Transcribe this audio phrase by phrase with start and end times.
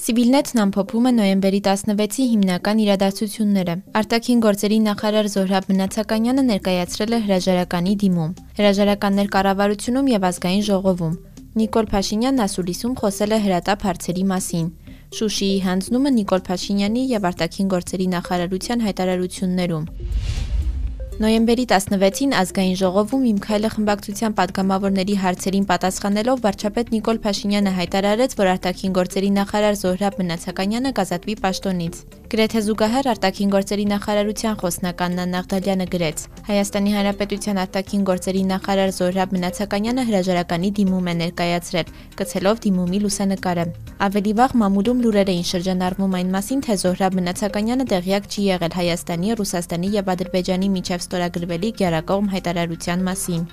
[0.00, 7.94] Սիվիլնետն ամփոփում է նոյեմբերի 16-ի հիմնական իրադարձությունները։ Արտաքին գործերի նախարար Զոհրաբ Մնացականյանը ներկայացրել է հրաժարականի
[8.02, 11.14] դիմում։ Հրաժարականներ կառավարությունում եւ ազգային ժողովում։
[11.60, 14.66] Նիկոլ Փաշինյանն ասուլիսում խոսել է հրատապ հարցերի մասին։
[15.20, 19.90] Շուշիի հանձնումը Նիկոլ Փաշինյանի եւ արտաքին գործերի նախարարության հայտարարություններում։
[21.20, 28.48] Նոյեմբերի 16-ին ազգային ժողովում իմ քայլը խմբակցության падգամավորների հարցերին պատասխանելով վարչապետ Նիկոլ Փաշինյանը հայտարարեց, որ
[28.54, 35.86] արտաքին գործերի նախարար Զոհրաբ Մնացականյանը կազատվի պաշտոնից։ Գրեթե զուգահեռ արտաքին գործերի նախարարության խոսնական Նանա Նաղդալյանը
[35.92, 36.18] գրեց.
[36.48, 43.64] Հայաստանի Հանրապետության արտաքին գործերի նախարար Զոհրաբ Մնացականյանը հրաժարականի դիմում է ներկայացրել, կցելով դիմումի լուսանկարը։
[44.00, 49.34] Ավելի վաղ մամուլում լուրեր էին շրջանառվում այն մասին, թե Զոհրաբ Մնացականյանը տեղյակ չի եղել Հայաստանի,
[49.40, 53.44] Ռուսաստանի եւ Ադրբեջանի միջև ստորագրվելիք գերակողմ հայտարարության մասին։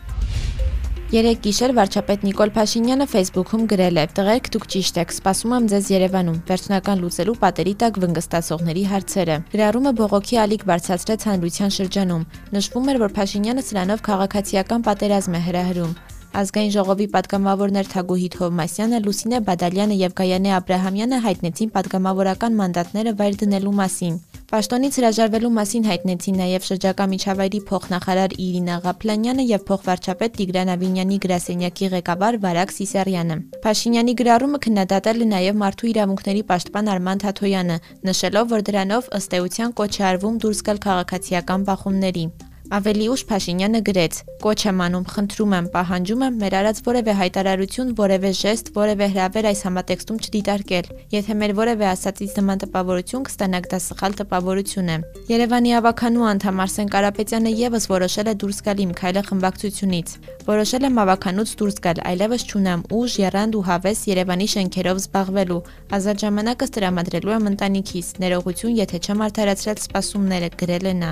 [1.07, 4.03] Երեք գիշեր վարչապետ Նիկոլ Փաշինյանը Facebook-ում գրել է.
[4.17, 9.95] «Տղերք, դուք ճիշտ եք, սպասում եմ ձեզ Երևանում։ Վերջնական լուծելու պատերի տակ վնգստացողների հարցերը»։ Գրառումը
[10.03, 12.27] բողոքի ալիք բարձրացրեց հանրության շրջանում։
[12.59, 15.97] Նշվում էր, որ Փաշինյանը սրանով քաղաքացիական պատերազմ է հրահրում։
[16.37, 23.13] Ազգային ժողովի падգամավորներ Թագուհիտ Հովմասյանը, Լուսինե Բադալյանը եւ Գայանե Աբ รา համյանը հայտնեցին падգամավորական մանդատները
[23.21, 30.37] վայր դնելու մասին։ Պաշտոնից հրաժարվելու մասին հայտնեցին նաև շրջակա միջավայրի փոխնախարար Իրինա Ղափլանյանը եւ փոխվարչապետ
[30.37, 37.23] Տիգրան Ավինյանի գրասենյակի ղեկավար Վարակ Սիսարյանը։ Փաշինյանի գրառումը քննադատել է նաև մարդու իրավունքների պաշտպան Արման
[37.27, 42.25] Թաթոյանը, նշելով, որ դրանով ըստ էության կոչ է արվում դուրս գալ քաղաքացիական բախումների։
[42.67, 44.15] Ավելի ուշ Փաշինյանը գրեց.
[44.43, 49.45] «Կոչ եմ անում, խնդրում եմ, պահանջում եմ մեր արած որևէ հայտարարություն, որևէ ժեստ, որևէ հրավեր
[49.51, 54.97] այս համատեքստում չդիտարկել։ Եթե մեր որևէ ասացից նման տպավորություն կստանաք, դա սխալ տպավորություն է»։
[55.31, 60.07] Երևանի ավականու անդամ Արսեն Կարապետյանը եւս որոշել է դուրս գալ Իմ քայլը խմբակցությունից։
[60.47, 65.61] Որոշել եմ ավականուց դուրս գալ, այլևս չունեմ ուժ, երանգ ու հավես Երևանի շենքերով զբաղվելու։
[65.97, 71.11] Ազատ ժամանակս տրամադրելու եմ ընտանիքիս։ Ներողություն, եթե չեմ արդարացրել սպասումները, գրել է նա։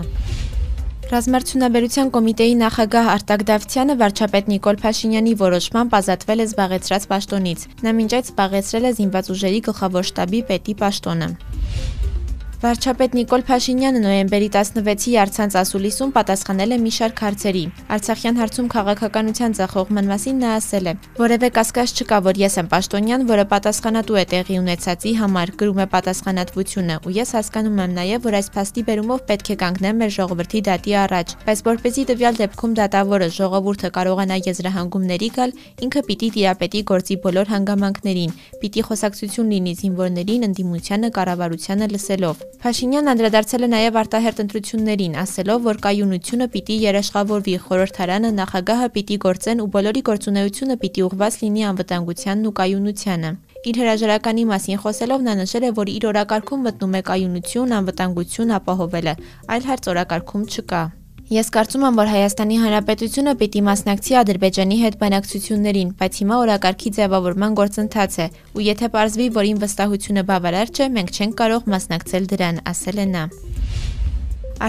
[1.06, 8.12] Ռազմարտությունաբերության կոմիտեի նախագահ Արտակ Դավթյանը վարչապետ Նիկոլ Փաշինյանի որոշմամբ ազատվել է զբաղեցրած պաշտոնից։ Նա մինչ
[8.18, 11.30] այդ զբաղեցրել է զինված ուժերի գլխավոր շտաբի պետի պաշտոնը։
[12.66, 17.62] Վարչապետ Նիկոլ Փաշինյանը նոյեմբերի 16-ի Արցանց ասուլիսում պատասխանել է մի շարք հարցերի։
[17.94, 20.94] Արցախյան հարցում քաղաքականության ձախողման մասին նա ասել է.
[21.20, 25.88] «Որևէ կասկած չկա, որ ես եմ պաշտոնյան, որը պատասխանատու է տեղի ունեցածի համար, գրում է
[25.94, 30.60] պատասխանատվությունը, ու ես հասկանում եմ նաև, որ այս փաստի բերումով պետք է կանգնեմ մեր ժողովրդի
[30.66, 35.56] դատի առաջ, բայց որպեսզի տվյալ դեպքում դատավորը ժողովուրդը կարողանա եզրահանգումների գալ,
[35.86, 43.66] ինքը պիտի տիրապետի գործի բոլոր հանգամանքներին, պիտի խոսակցություն լինի զինվորներին ընդդիմությանը կառավարությանը լսելով։ Փաշինյանն անդրադարձել
[43.66, 50.04] է նաև արտահերտ ընտրություններին, ասելով, որ կայունությունը պիտի երաշխավորվի, խորհրդարանը, նախագահը պիտի գործեն ու բոլորի
[50.10, 53.32] գործունեությունը պիտի ուղղված լինի անվտանգությանն ու կայունությանը։
[53.70, 59.18] Իր հրաժարականի մասին խոսելով նա նշել է, որ իր օրակարգում մտնում է կայունություն, անվտանգություն ապահովելը,
[59.56, 60.84] այլ հարց օրակարգում չկա։
[61.26, 67.56] Ես կարծում եմ, որ Հայաստանի Հանրապետությունը պիտի մասնակցի Ադրբեջանի հետ բանակցություններին, բայց հիմա օրակարգի ձևավորման
[67.58, 72.60] գործընթաց է, ու եթե պարզվի, որ իմ վստահությունը բավարար չէ, մենք չենք կարող մասնակցել դրան,
[72.70, 73.24] ասել է նա։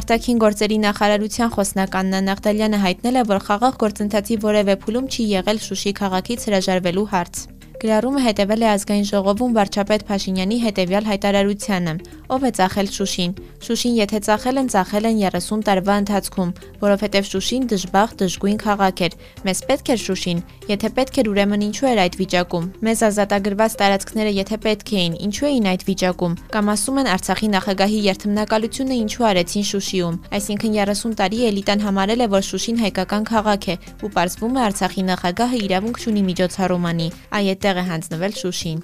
[0.01, 5.63] Արտաքին գործերի նախարարության խոսնական Նանա Աղդալյանը հայտնել է, որ խաղաղ գործընթացի որևէ փուլում չի եղել
[5.67, 11.93] Շուշի քաղաքից հրաժարվելու հարց։ Գրառումը հետևել է ազգային ժողովում վարչապետ Փաշինյանի հետևյալ հայտարարությանը.
[12.33, 13.33] Ով է ծախել Շուշին։
[13.67, 19.17] Շուշին եթե ծախել են, ծախել են 30 տարվա ընթացքում, որովհետև Շուշին դժբախ դժգույն քաղաք էր։
[19.47, 24.33] Մեզ պետք էր Շուշին։ Եթե պետք էր, ուրեմն ինչու էր այդ վիճակում։ Մեզ ազատագրված տարածքները
[24.41, 29.67] եթե պետք էին, ինչու էին այդ վիճակում։ Կամ ասում են Արցախի նախագահի երթմնակալությունը ինչու արեցին
[29.71, 34.61] Շուշիում։ Այսինքն 30 տարի էլիտան համարել է, որ Շուշին հայկական քաղաք է, ու պարզվում է
[34.67, 38.83] Արցախի նախագահը իրավունք չունի միջոցառումանի։ Այ այդտեղ է հանձնվել Շուշին։